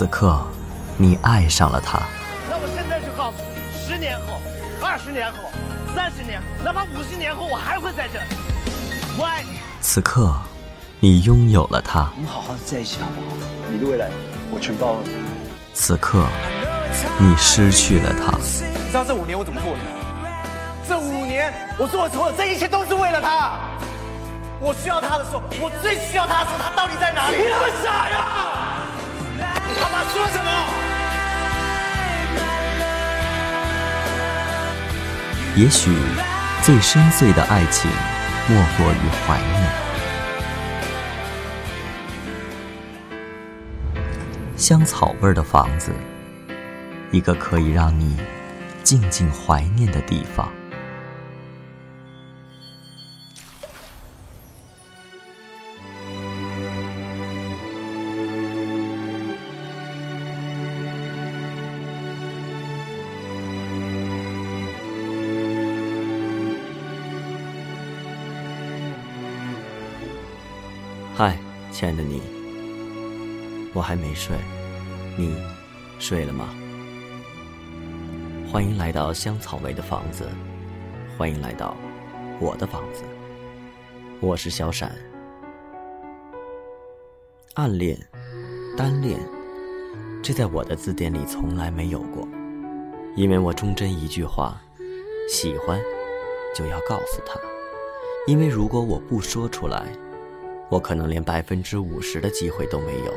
[0.00, 0.40] 此刻，
[0.96, 2.00] 你爱上了他。
[2.48, 4.40] 那我现在就告诉你，十年后、
[4.80, 5.36] 二十年后、
[5.94, 8.24] 三十年后，哪怕五十年后，我还会在这里。
[9.18, 9.58] 我爱你。
[9.82, 10.34] 此刻，
[11.00, 12.08] 你拥有了他。
[12.16, 13.36] 我们好好的在一起好不好？
[13.70, 14.08] 你的未来，
[14.50, 15.00] 我全包了。
[15.74, 16.24] 此刻，
[17.18, 18.32] 你失去了他。
[18.38, 19.80] 你知道这五年我怎么过的？
[20.88, 23.52] 这五年我做的所有，这一切都是为了他。
[24.60, 27.36] 我需要他的时候，我最需要他的时候，他到底在哪里？
[27.36, 28.56] 你那么傻呀！
[30.12, 30.50] 说什么？
[35.56, 35.90] 也许，
[36.62, 37.90] 最深邃的爱情，
[38.48, 39.70] 莫过于怀念。
[44.56, 45.92] 香草味的房子，
[47.10, 48.16] 一个可以让你
[48.82, 50.48] 静静怀念的地方。
[71.80, 72.20] 亲爱的你，
[73.72, 74.36] 我还没睡，
[75.16, 75.34] 你
[75.98, 76.50] 睡了吗？
[78.52, 80.28] 欢迎来到香草味的房子，
[81.16, 81.74] 欢迎来到
[82.38, 83.02] 我的房子，
[84.20, 84.94] 我是小闪。
[87.54, 87.98] 暗恋、
[88.76, 89.18] 单恋，
[90.22, 92.28] 这在我的字典里从来没有过，
[93.16, 94.60] 因为我忠贞一句话：
[95.30, 95.80] 喜欢
[96.54, 97.40] 就要告诉他，
[98.26, 99.86] 因为如果我不说出来。
[100.70, 103.12] 我可能连百分之五十的机会都没有，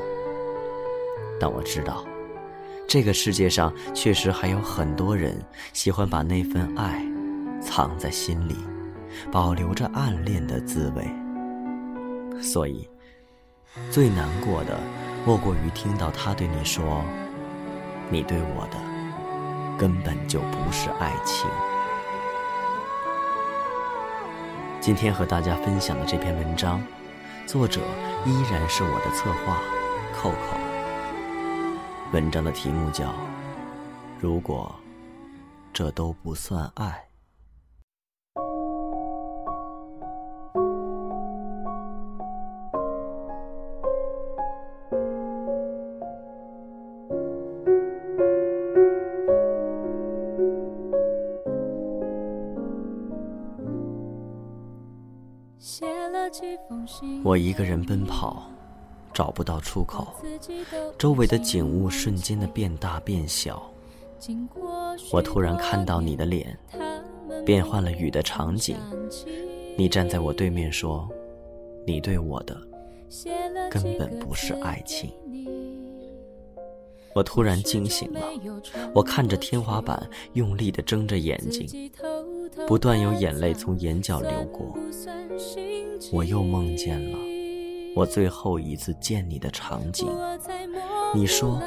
[1.39, 2.03] 但我知道，
[2.87, 5.39] 这个世界上确实还有很多人
[5.71, 7.05] 喜欢把那份爱
[7.61, 8.55] 藏在心里，
[9.31, 11.05] 保留着暗恋的滋味。
[12.41, 12.89] 所以，
[13.91, 14.79] 最难过的
[15.23, 17.03] 莫过于听到他对你说
[18.09, 18.77] ：“你对我的
[19.77, 21.47] 根本就不是爱情。”
[24.81, 26.81] 今天和大家分享的这篇文章。
[27.45, 27.81] 作者
[28.25, 29.59] 依然是我的策划，
[30.15, 30.57] 扣扣。
[32.13, 33.09] 文章的题目叫
[34.19, 34.73] 《如果
[35.73, 37.05] 这都不算爱》。
[57.33, 58.47] 我一个人奔跑，
[59.11, 60.05] 找不到出口，
[60.99, 63.73] 周围的景物瞬间的变大变小。
[65.11, 66.55] 我突然看到你的脸，
[67.43, 68.77] 变换了雨的场景。
[69.75, 71.09] 你站在我对面说
[71.87, 72.55] ：“你对我的
[73.67, 75.11] 根本不是爱情。”
[77.15, 78.21] 我突然惊醒了，
[78.93, 81.91] 我看着天花板，用力的睁着眼睛，
[82.67, 84.75] 不断有眼泪从眼角流过。
[86.11, 87.17] 我又梦见了
[87.95, 90.07] 我最后一次见你的场景。
[91.13, 91.61] 你说，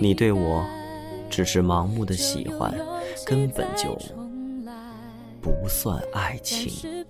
[0.00, 0.64] 你对我
[1.28, 2.74] 只是盲目的喜欢，
[3.24, 3.96] 根本就
[5.40, 7.04] 不算爱情。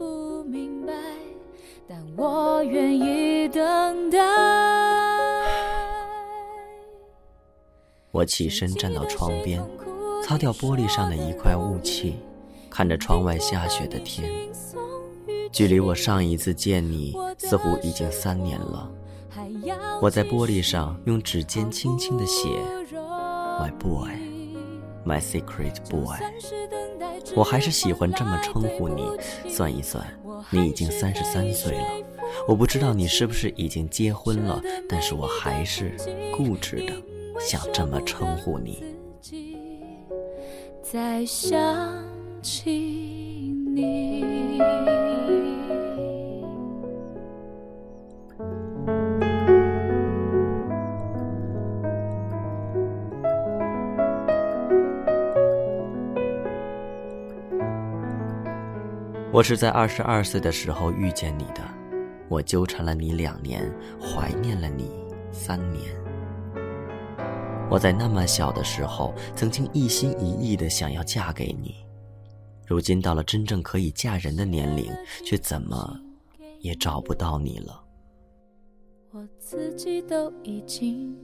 [8.12, 9.62] 我起身站到窗边，
[10.24, 12.16] 擦掉玻璃上的一块雾气，
[12.76, 14.30] 看着窗外下雪的天。
[15.50, 18.92] 距离我上一次见你，似乎已经三年了。
[20.02, 22.50] 我在玻璃上用指尖轻轻地写
[22.92, 24.10] ：“My boy,
[25.06, 26.18] my secret boy。”
[27.34, 29.10] 我还是喜欢这么称呼你。
[29.48, 30.04] 算一算，
[30.50, 31.86] 你已经三十三岁了。
[32.46, 35.96] 我不知道你是不是已经结婚了，但是我还是
[36.30, 36.92] 固执的
[37.40, 38.84] 想这么称呼你。
[40.82, 41.56] 在想
[42.42, 42.70] 起
[43.74, 44.24] 你。
[59.32, 61.60] 我是在二十二岁的时候遇见你的，
[62.26, 64.90] 我纠缠了你两年，怀念了你
[65.30, 65.82] 三年。
[67.68, 71.74] 我在那么小的时候，曾经一心一意的想要嫁给你，
[72.66, 74.92] 如今到了真正可以嫁人的年龄，
[75.24, 76.00] 却怎么
[76.58, 77.80] 也找不到你了。
[79.12, 81.16] 我自己都已经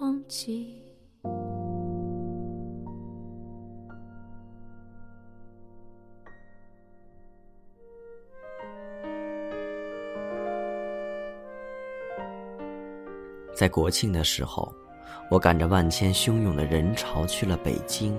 [0.00, 0.82] 忘记。
[13.54, 14.70] 在国庆的时候，
[15.30, 18.18] 我赶着万千汹涌的人潮去了北京，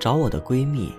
[0.00, 0.90] 找我的闺蜜。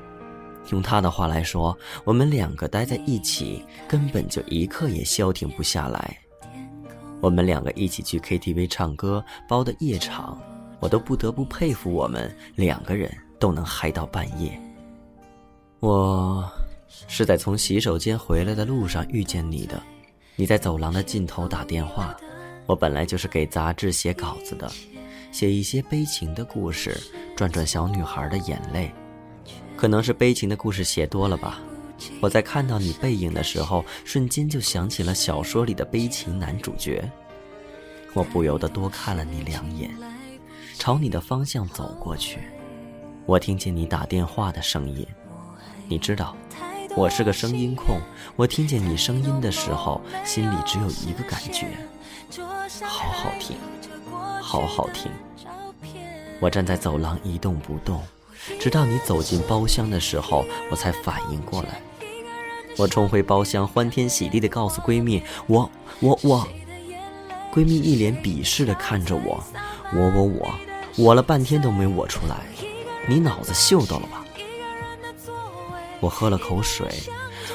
[0.70, 6.18] 用他的话来说，我们两个待在一起，根本就一刻也消停不下来。
[7.20, 10.40] 我们两个一起去 KTV 唱歌，包的夜场，
[10.80, 14.60] 我都不得不佩服我们两个人都能嗨到半夜。
[15.80, 16.48] 我
[17.08, 19.82] 是在从洗手间回来的路上遇见你的，
[20.36, 22.16] 你在走廊的尽头打电话。
[22.66, 24.70] 我本来就是给杂志写稿子的，
[25.32, 27.00] 写一些悲情的故事，
[27.36, 28.94] 赚赚小女孩的眼泪。
[29.78, 31.62] 可能是悲情的故事写多了吧。
[32.20, 37.10] 我在看到你背影的时候，瞬间就想起了小说里的悲情男主角。
[38.14, 39.96] 我不由得多看了你两眼，
[40.78, 42.40] 朝你的方向走过去。
[43.28, 45.06] 我听见你打电话的声音，
[45.88, 46.36] 你知道，
[46.96, 48.00] 我是个声音控。
[48.36, 51.68] 我听见你声音的时候，心里只有一个感觉。
[52.84, 53.58] 好好听，
[54.42, 55.12] 好好听。
[56.40, 58.02] 我站在走廊一动不动，
[58.60, 61.82] 直到你走进包厢的时候，我才反应过来。
[62.78, 66.48] 我冲回包厢，欢天喜地地告诉闺蜜：“我我我。”
[67.52, 69.44] 闺蜜一脸鄙视地看着我
[69.94, 70.54] ：“我我我，
[70.96, 72.46] 我了半天都没我出来，
[73.08, 74.24] 你脑子秀逗了吧？”
[76.00, 76.88] 我喝了口水，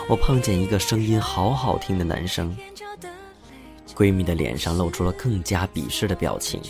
[0.09, 2.57] 我碰见一个声音好好听的男生。
[3.95, 6.61] 闺蜜的脸上露出了更加鄙视的表情。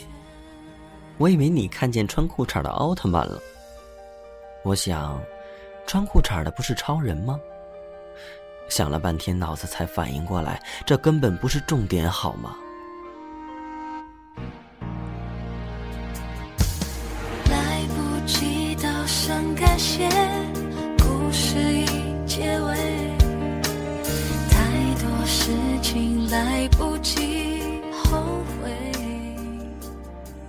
[1.17, 3.41] 我以为你看见穿裤衩的奥特曼了。
[4.65, 5.21] 我想，
[5.87, 7.39] 穿裤衩的不是超人吗？
[8.69, 12.57] 想了半天，脑子才反应过来，这根本不是重点，好吗？
[17.51, 20.09] 来不及道声感谢，
[20.99, 21.87] 故事已
[22.25, 22.77] 结尾，
[24.49, 25.51] 太多事
[25.83, 28.21] 情来不及后
[28.63, 28.71] 悔。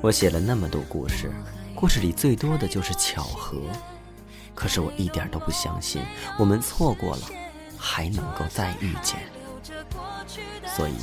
[0.02, 1.32] 我写了那么多故事，
[1.74, 3.58] 故事里最多的就是巧合，
[4.56, 6.02] 可是我一点都不相信，
[6.38, 7.22] 我们错过了，
[7.78, 9.20] 还能够再遇见。
[10.76, 10.94] 所以，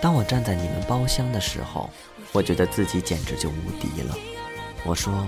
[0.00, 1.90] 当我站在你们包厢的时候，
[2.32, 4.14] 我觉得自己简直就无敌了。
[4.84, 5.26] 我说：“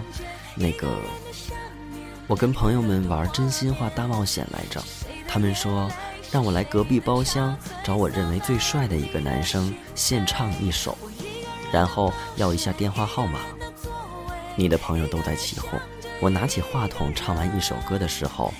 [0.55, 0.89] 那个，
[2.27, 4.83] 我跟朋友们玩真心话大冒险来着，
[5.27, 5.91] 他们说
[6.31, 10.97] 让我来隔壁包厢找我认为最帅的一个男生献唱一首，
[11.73, 13.41] 然后要一下电话号码。
[14.55, 15.81] 你的朋友都在起哄。
[16.21, 18.53] 我拿起话筒唱完一首歌的时候，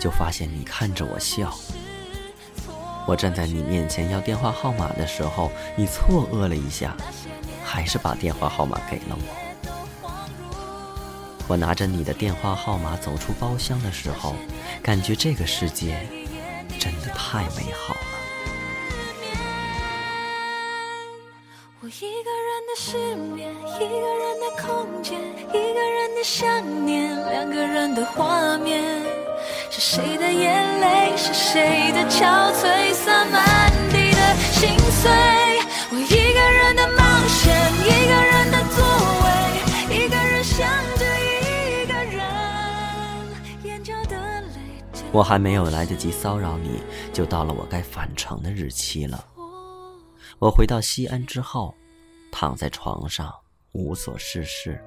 [0.00, 1.56] 就发现你看着我笑。
[3.06, 6.96] 我站在你面前要电话号码的时候，你错愕了一下，
[7.64, 9.48] 还是把电话号码给了我。”
[11.46, 14.34] 我拿着你的电话号码走出包厢的时候，
[14.82, 16.06] 感觉这个世界
[16.78, 17.96] 真的太美好
[27.98, 29.02] 的画面，
[29.70, 35.10] 是谁的眼泪，是谁的憔悴，洒满地的心碎。
[35.90, 37.52] 我一个人的冒险，
[37.82, 38.84] 一个人的座
[39.24, 39.26] 位，
[39.96, 42.22] 一个人想着一个人，
[43.64, 44.46] 眼角的泪。
[45.10, 46.80] 我还没有来得及骚扰你，
[47.12, 49.24] 就到了我该返程的日期了。
[50.38, 51.74] 我回到西安之后，
[52.30, 53.34] 躺在床上
[53.72, 54.80] 无所事事，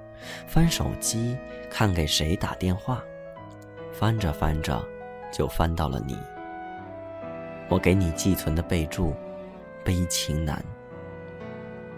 [0.47, 1.37] 翻手机
[1.69, 3.01] 看给谁打电话。
[3.93, 4.83] 翻着翻着，
[5.31, 6.17] 就翻到了你。
[7.69, 9.13] 我给你寄存的备注：
[9.83, 10.63] 悲情男。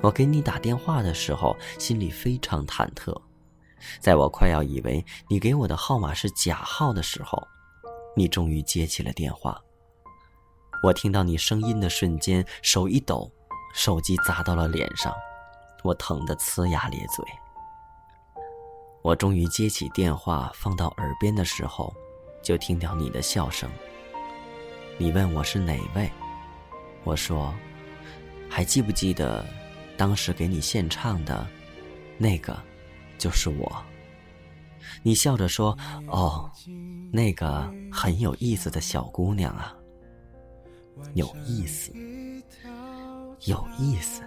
[0.01, 3.15] 我给你打电话的时候，心里非常忐忑。
[3.99, 7.41] 在我快要以为你给我的号码是假号的时候。
[8.15, 9.59] 你终于接起了电话。
[10.83, 13.31] 我听到你声音的瞬间，手一抖，
[13.73, 15.11] 手机砸到了脸上，
[15.83, 17.25] 我疼得呲牙咧嘴。
[19.03, 21.93] 我终于接起电话，放到耳边的时候，
[22.41, 23.69] 就听到你的笑声。
[24.97, 26.09] 你问我是哪位，
[27.03, 27.53] 我说，
[28.49, 29.45] 还记不记得，
[29.97, 31.45] 当时给你献唱的，
[32.17, 32.57] 那个，
[33.17, 33.83] 就是我。
[35.01, 36.49] 你笑着说：“哦，
[37.11, 39.75] 那个很有意思的小姑娘啊，
[41.13, 41.91] 有意思，
[43.47, 44.23] 有意思。”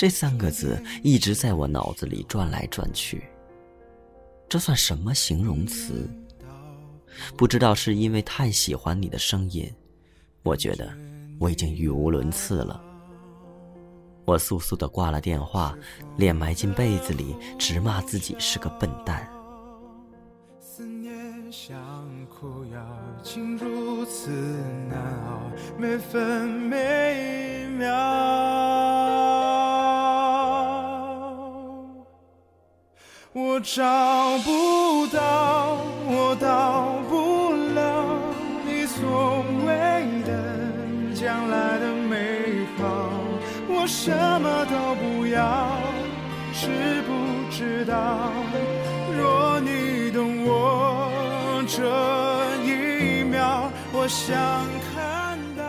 [0.00, 3.22] 这三个字一直在我脑子里转来转去。
[4.48, 6.08] 这算什么形容词？
[7.36, 9.70] 不知道是因为太喜欢你的声音，
[10.42, 10.90] 我觉得
[11.38, 12.82] 我已经语无伦次了。
[14.24, 15.76] 我速速的挂了电话，
[16.16, 19.30] 脸埋进被子里，直骂自己是个笨蛋。
[20.58, 21.12] 思念
[21.52, 21.78] 像
[22.26, 24.30] 苦药，竟如此
[24.88, 25.42] 难熬，
[25.78, 28.59] 每分每秒。
[33.32, 33.84] 我找
[34.38, 35.76] 不到，
[36.08, 38.04] 我到不了
[38.66, 43.08] 你所谓的将来的美好。
[43.68, 44.10] 我什
[44.40, 45.78] 么都不要，
[46.52, 48.32] 知不知道？
[49.16, 51.86] 若你懂我这
[52.64, 54.36] 一秒，我想
[54.92, 55.62] 看到。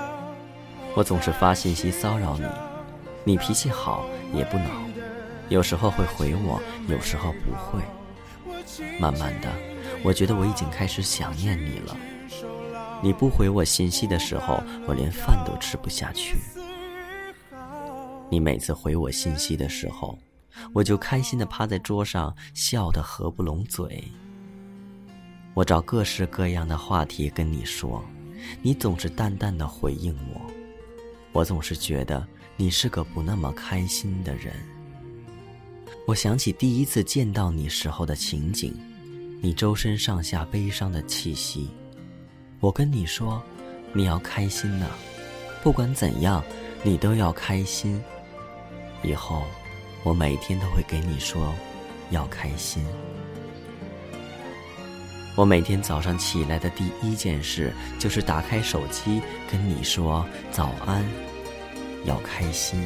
[0.96, 2.48] 我总是发信息骚扰你，
[3.24, 4.04] 你脾气好
[4.34, 4.91] 也不恼。
[5.52, 7.84] 有时候会回我，有时候不会。
[8.98, 9.50] 慢慢的，
[10.02, 11.98] 我觉得我已经开始想念你了。
[13.04, 16.38] 你不回我信息的时候，我连饭都吃不下去。
[18.30, 20.18] 你每次回我信息的时候，
[20.72, 24.06] 我就开心的趴在桌上，笑得合不拢嘴。
[25.54, 28.02] 我找各式各样的话题跟你说，
[28.62, 30.40] 你总是淡淡的回应我。
[31.34, 34.54] 我总是觉得你是个不那么开心的人。
[36.12, 38.74] 我想起第一次见到你时候的情景，
[39.40, 41.70] 你周身上下悲伤的气息。
[42.60, 43.42] 我跟你说，
[43.94, 44.88] 你要开心呐，
[45.64, 46.44] 不管怎样，
[46.84, 47.98] 你都要开心。
[49.04, 49.44] 以后，
[50.04, 51.56] 我每天都会给你说，
[52.10, 52.84] 要开心。
[55.38, 61.06] 我每天早上起来的第一件事就是打开手机跟你说早安，
[62.04, 62.84] 要开心。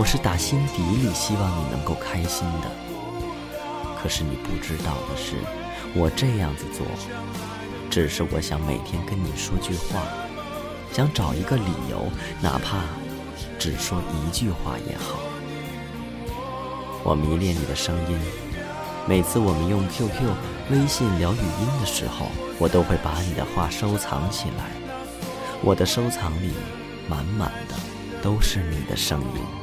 [0.00, 2.70] 我是打心底里希望你能够开心的，
[4.02, 5.36] 可是你不知道的是，
[5.94, 6.86] 我这样子做，
[7.90, 10.00] 只是我想每天跟你说句话，
[10.90, 12.08] 想找一个理由，
[12.40, 12.78] 哪怕
[13.58, 15.20] 只说一句话也好。
[17.04, 18.18] 我迷恋你的声音，
[19.06, 20.32] 每次我们用 QQ、
[20.70, 24.70] 微信聊语音的时候，我都会把你的话收藏起来，
[25.60, 26.54] 我的收藏里
[27.06, 27.74] 满满的
[28.22, 29.59] 都是你的声音。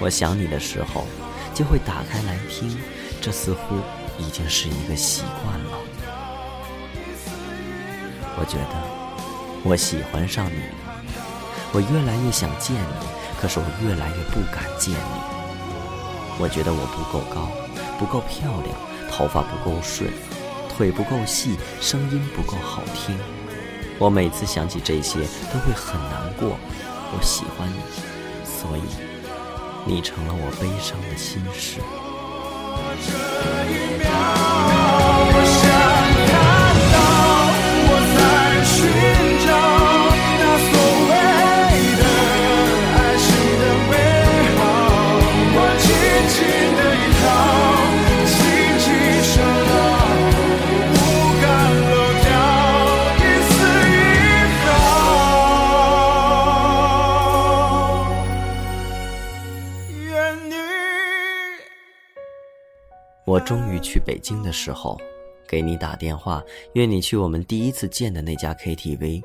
[0.00, 1.06] 我想你的时候，
[1.52, 2.76] 就会打开来听，
[3.20, 3.76] 这似乎
[4.18, 5.78] 已经是一个习惯了。
[8.40, 8.74] 我觉得
[9.64, 10.74] 我喜欢上你了，
[11.72, 13.06] 我越来越想见你，
[13.40, 15.20] 可是我越来越不敢见你。
[16.38, 17.48] 我觉得我不够高，
[17.98, 18.76] 不够漂亮，
[19.10, 20.08] 头发不够顺，
[20.68, 23.18] 腿不够细，声音不够好听。
[23.98, 25.18] 我每次想起这些，
[25.52, 26.56] 都会很难过。
[27.10, 27.80] 我喜欢你，
[28.44, 29.17] 所以。
[29.88, 31.80] 你成了我悲伤的心事。
[63.48, 65.00] 终于去北京的时候，
[65.48, 69.22] 给你打电话，约你去我们第一次见的那家 KTV。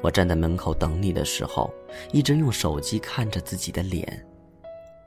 [0.00, 1.68] 我站在门口等你的时候，
[2.12, 4.24] 一直用手机看着自己的脸。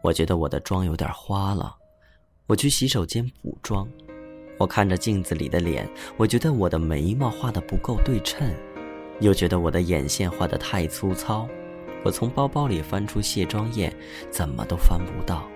[0.01, 1.74] 我觉得我的妆有点花了，
[2.46, 3.88] 我去洗手间补妆。
[4.58, 8.54] 我看着镜子里的脸，我觉得我的眉毛画的不够对称，
[9.22, 11.48] 又觉得我的眼线画的太粗糙。
[12.04, 13.96] 我从包包里翻出卸妆液，
[14.30, 15.50] 怎么都翻不到。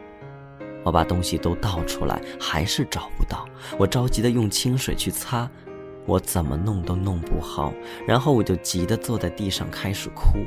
[0.83, 3.47] 我把东西都倒出来，还是找不到。
[3.77, 5.49] 我着急的用清水去擦，
[6.05, 7.73] 我怎么弄都弄不好。
[8.07, 10.39] 然后我就急得坐在地上开始哭。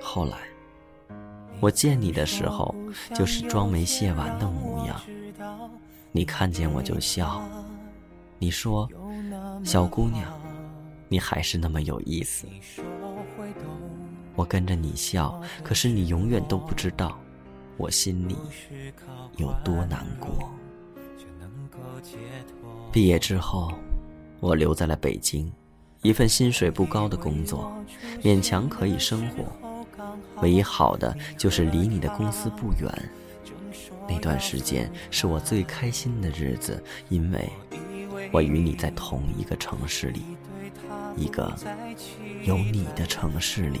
[0.00, 0.38] 后来，
[1.60, 2.74] 我见你的时候，
[3.14, 5.00] 就是妆没卸完的模样。
[6.12, 7.42] 你看见我就笑，
[8.38, 8.88] 你说
[9.62, 10.32] ：“小姑娘，
[11.08, 12.46] 你还是那么有意思。”
[14.34, 17.20] 我跟着你笑，可是你永远都不知道。
[17.80, 18.36] 我心里
[19.38, 20.50] 有多难过。
[22.92, 23.72] 毕业之后，
[24.38, 25.50] 我留在了北京，
[26.02, 27.72] 一份薪水不高的工作，
[28.22, 29.44] 勉强可以生活。
[30.42, 33.10] 唯一好的就是离你的公司不远。
[34.06, 37.48] 那段时间是我最开心的日子，因为
[38.30, 40.20] 我与你在同一个城市里，
[41.16, 41.50] 一个
[42.44, 43.80] 有你的城市里。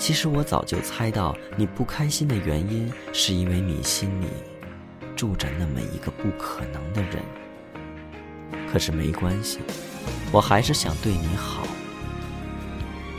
[0.00, 4.28] 其实我早就猜到你不开心的原因，是因为你心里
[5.14, 7.22] 住着那么一个不可能的人。
[8.72, 9.58] 可是没关系，
[10.32, 11.64] 我还是想对你好。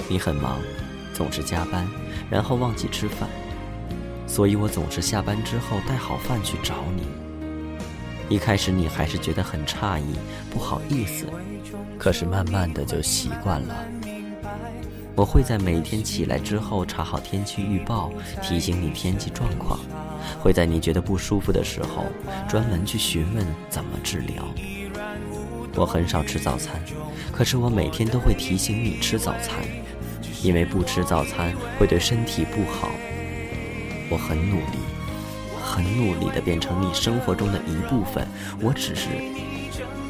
[0.09, 0.59] 你很忙，
[1.13, 1.87] 总是加班，
[2.31, 3.29] 然后忘记吃饭，
[4.25, 7.07] 所以我总是下班之后带好饭去找你。
[8.27, 10.15] 一开始你还是觉得很诧异，
[10.49, 11.27] 不好意思，
[11.99, 13.85] 可是慢慢的就习惯了。
[15.15, 19.79] 我会在每天起来之后查好天气预报，提醒你天气状况；
[20.39, 22.05] 会在你觉得不舒服的时候，
[22.47, 24.43] 专门去询问怎么治疗。
[25.75, 26.81] 我很少吃早餐，
[27.31, 29.63] 可是我每天都会提醒你吃早餐，
[30.41, 32.89] 因为不吃早餐会对身体不好。
[34.09, 34.77] 我很努力，
[35.61, 38.27] 很努力的变成你生活中的一部分。
[38.61, 39.07] 我只是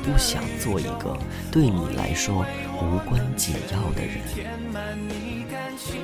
[0.03, 1.15] 不想做一个
[1.51, 2.46] 对你来说
[2.81, 4.17] 无关紧要的人。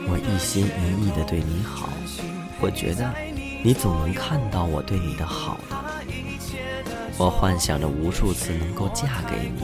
[0.10, 1.90] 我一心一意的对你好，
[2.62, 3.12] 我觉得
[3.64, 5.76] 你总能看到我对你的好的。
[7.18, 9.64] 我幻想着无数次能够嫁给你，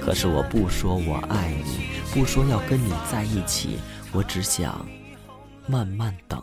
[0.00, 3.78] 可是我不说我爱你，不说要跟你在一起，
[4.12, 4.84] 我只想
[5.66, 6.42] 慢慢等。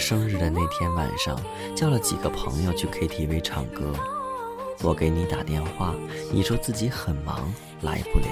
[0.00, 1.38] 生日的那天晚上，
[1.76, 3.92] 叫了几个朋友去 KTV 唱歌。
[4.82, 5.94] 我给你打电话，
[6.32, 7.52] 你说自己很忙，
[7.82, 8.26] 来不了。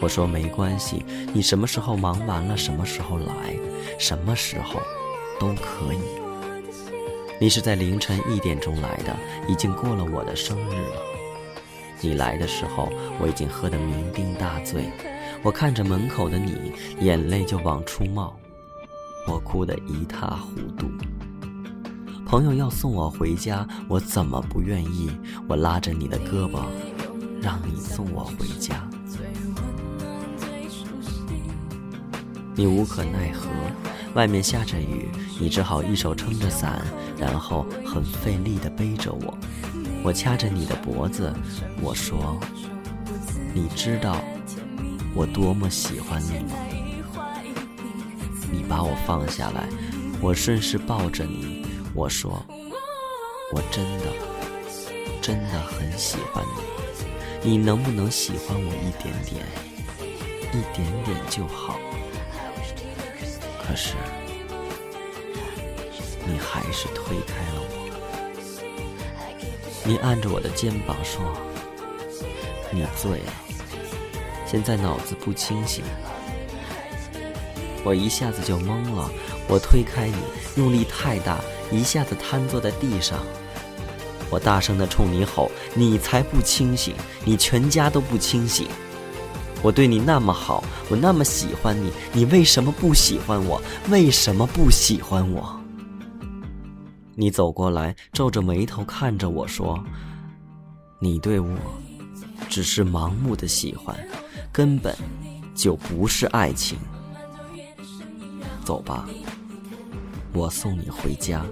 [0.00, 3.54] 我说没关系，你什么时候忙完了，什么时候来，
[3.98, 4.80] 什么时候
[5.38, 6.00] 都可以。
[7.38, 9.14] 你是在凌晨一点钟来的，
[9.46, 11.02] 已经过了我的生日了。
[12.00, 12.88] 你来的时候，
[13.20, 14.84] 我已经喝得酩酊大醉。
[15.42, 18.34] 我看着门口的你，眼泪就往出冒。
[19.28, 20.88] 我哭得一塌糊涂。
[22.24, 25.10] 朋友要送我回家，我怎么不愿意？
[25.46, 26.62] 我拉着你的胳膊，
[27.40, 28.88] 让你送我回家。
[32.54, 33.48] 你无可奈何，
[34.14, 36.82] 外面下着雨，你只好一手撑着伞，
[37.16, 39.38] 然后很费力地背着我。
[40.02, 41.32] 我掐着你的脖子，
[41.80, 42.38] 我说
[43.54, 44.20] ：“你知道
[45.14, 46.56] 我多么喜欢你吗？”
[48.50, 49.68] 你把我放下来，
[50.20, 52.42] 我顺势抱着你，我说
[53.52, 54.06] ：“我真的，
[55.20, 56.44] 真的很喜欢
[57.42, 59.44] 你，你能不能喜欢我一点点，
[60.52, 61.78] 一点点就好？”
[63.62, 63.94] 可是，
[66.26, 67.68] 你还是推开了我。
[69.84, 71.20] 你按着我的肩膀说
[72.72, 73.32] ：“你醉了，
[74.46, 75.84] 现在脑子不清醒。”
[77.84, 79.10] 我一下子就懵了，
[79.48, 80.16] 我推开你，
[80.56, 81.38] 用力太大，
[81.70, 83.18] 一下子瘫坐在地上。
[84.30, 88.66] 我大声的冲你吼：“你才不清醒，你全家都不清醒！
[89.62, 93.62] 我对你那么好，我那么喜欢你，你为什么不喜欢我？
[93.88, 95.58] 为什么不喜欢我？”
[97.16, 99.82] 你走过来，皱着眉头看着我说
[101.00, 101.48] ：“你对我
[102.50, 103.96] 只是盲目的喜欢，
[104.52, 104.94] 根本
[105.54, 106.76] 就不是爱情。”
[108.68, 109.08] 走吧，
[110.34, 111.42] 我送你回家。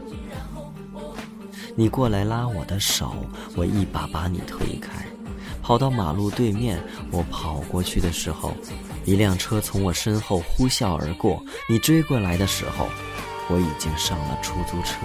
[1.74, 3.14] 你过来拉我的手，
[3.56, 5.06] 我一把把你推开，
[5.62, 6.78] 跑到马路对面。
[7.10, 8.54] 我跑过去的时候，
[9.06, 11.42] 一辆车从我身后呼啸而过。
[11.70, 12.86] 你追过来的时候，
[13.48, 14.98] 我已经上了出租车。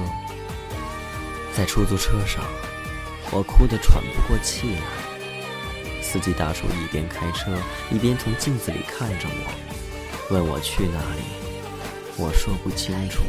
[1.55, 2.43] 在出租车上，
[3.31, 6.01] 我哭得喘不过气来。
[6.01, 7.55] 司机大叔一边开车，
[7.89, 11.40] 一边从镜子里看着我，问我去哪里。
[12.17, 13.23] 我说不清楚。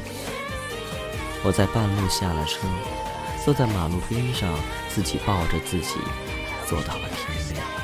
[1.44, 2.60] 我在半路下了车，
[3.44, 4.52] 坐在马路边上，
[4.88, 5.96] 自己抱着自己，
[6.68, 7.81] 坐到了天亮。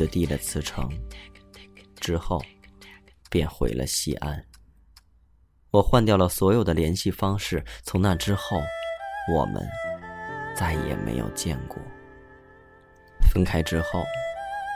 [0.00, 0.88] 就递了辞呈，
[1.96, 2.42] 之后
[3.28, 4.42] 便回了西安。
[5.70, 7.62] 我换掉了所有的联系方式。
[7.82, 8.56] 从那之后，
[9.30, 9.62] 我们
[10.56, 11.76] 再也没有见过。
[13.30, 14.02] 分开之后，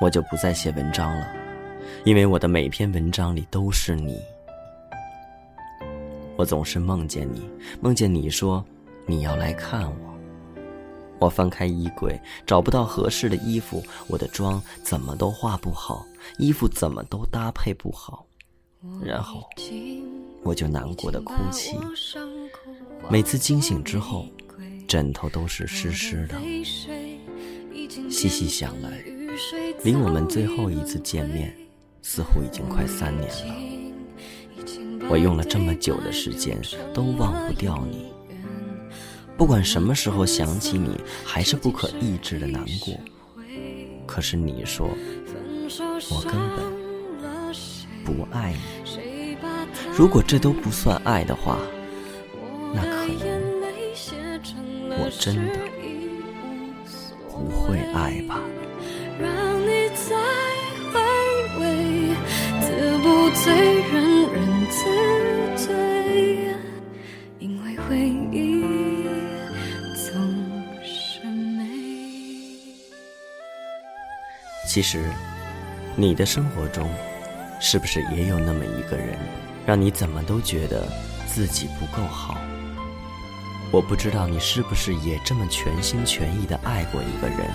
[0.02, 1.26] 我就不再写文章了，
[2.04, 4.20] 因为我的每篇文章里都是你。
[6.36, 7.48] 我总是梦见你，
[7.80, 8.62] 梦见你说
[9.06, 10.13] 你要来看我。
[11.18, 16.04] 我翻开衣柜，找不到合适的衣服，我的妆怎么都化不好，
[16.38, 18.26] 衣服怎么都搭配不好，
[19.02, 19.42] 然后
[20.42, 21.78] 我就难过的哭泣。
[23.08, 24.26] 每次惊醒之后，
[24.86, 26.38] 枕头都是湿湿的。
[28.10, 29.04] 细细想来，
[29.82, 31.56] 离我们最后一次见面，
[32.02, 33.54] 似乎已经快三年了。
[35.10, 36.58] 我用了这么久的时间
[36.94, 38.06] 都忘不掉你，
[39.36, 42.94] 不管什么时候想起你，还是不可抑制的难过。
[44.06, 44.88] 可是你说，
[46.10, 46.64] 我根本
[48.04, 49.36] 不爱你。
[49.96, 51.58] 如果这都不算爱的话，
[52.72, 53.24] 那可能
[54.98, 55.58] 我真的
[57.28, 58.40] 不会爱吧。
[74.74, 75.08] 其实，
[75.94, 76.90] 你的生活中，
[77.60, 79.16] 是不是也有那么一个人，
[79.64, 80.88] 让你怎么都觉得
[81.28, 82.36] 自己不够好？
[83.70, 87.48] 我不知道你是不是也这么全心全意的爱过一个人，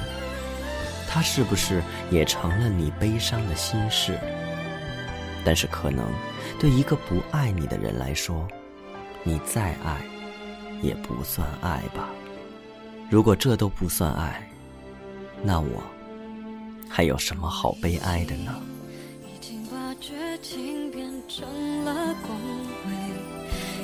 [1.09, 4.17] 他是不是也成了你悲伤的心事？
[5.43, 6.05] 但是，可能
[6.57, 8.47] 对一个不爱你的人来说，
[9.23, 9.97] 你再爱，
[10.81, 12.07] 也不算爱吧。
[13.09, 14.49] 如果这都不算爱，
[15.43, 15.83] 那我。
[16.89, 18.53] 还有什么好悲哀的呢？
[19.23, 21.47] 已经把绝情变成
[21.85, 21.93] 了
[22.25, 22.37] 光
[22.83, 22.91] 辉，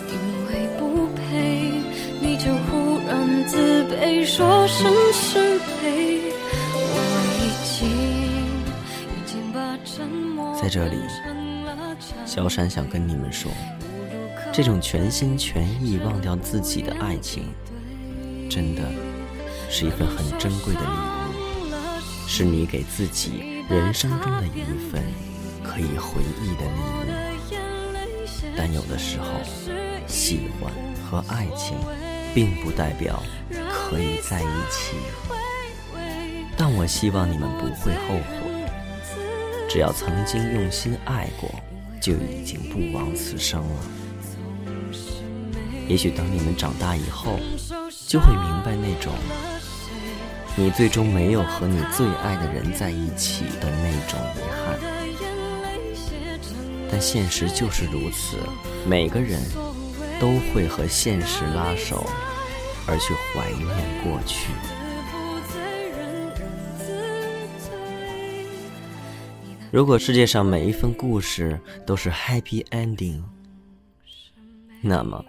[0.10, 0.14] 因
[0.48, 1.72] 为不配，
[2.20, 6.20] 你就忽然自卑，说声失陪。
[6.78, 6.94] 我
[7.40, 7.88] 已经
[9.16, 10.98] 已经把沉默在这里，
[12.26, 13.50] 小闪想跟你们说，
[14.52, 17.46] 这种全心全意忘掉自己的爱情，
[18.50, 18.82] 真的
[19.70, 21.25] 是一份很珍贵的礼物。
[22.28, 25.04] 是你给自己人生中的一份
[25.64, 27.06] 可以回忆的礼物，
[28.58, 29.26] 但有的时候，
[30.08, 30.72] 喜欢
[31.04, 31.78] 和爱情
[32.34, 33.22] 并不代表
[33.72, 34.96] 可以在一起。
[36.58, 38.40] 但我希望你们不会后悔，
[39.70, 41.50] 只要曾经用心爱过，
[42.02, 43.82] 就已经不枉此生了。
[45.88, 47.40] 也许等你们长大以后，
[48.08, 49.14] 就会明白那种。
[50.58, 54.80] 你最终没有和你最爱的人在一起的那种遗憾，
[56.90, 58.38] 但现实就是如此，
[58.88, 59.42] 每个人
[60.18, 62.06] 都会和现实拉手，
[62.88, 63.68] 而去怀念
[64.02, 64.50] 过去。
[69.72, 73.22] 如果世界上每一份故事都是 happy ending，
[74.80, 75.22] 那么，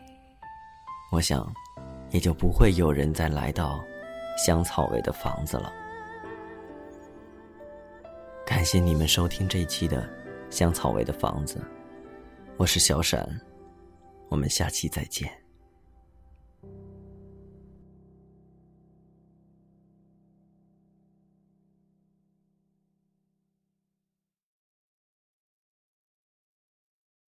[1.11, 1.53] 我想，
[2.13, 3.85] 也就不会有人再来到。
[4.37, 5.73] 香草味的房子了。
[8.45, 10.09] 感谢你们收听这一期的
[10.51, 11.61] 香草味的房子，
[12.57, 13.29] 我是小闪，
[14.29, 15.46] 我们下期再见。